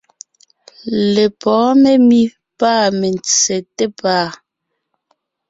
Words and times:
Lepɔ̌ɔn 1.13 1.73
memí 1.81 2.21
pâ 2.59 2.71
mentse 2.99 3.55
té 3.75 3.85
pàa. 3.99 4.27